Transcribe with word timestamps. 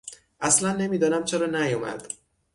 اصلا 0.39 0.73
نمیدانم 0.75 1.23
چرا 1.25 1.47
نیامد. 1.47 2.07